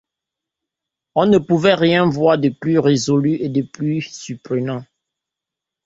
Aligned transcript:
On 1.13 1.27
ne 1.27 1.37
pouvait 1.37 1.75
rien 1.75 2.09
voir 2.09 2.39
de 2.39 2.49
plus 2.49 2.79
résolu 2.79 3.35
et 3.35 3.49
de 3.49 3.61
plus 3.61 4.01
surprenant. 4.01 4.83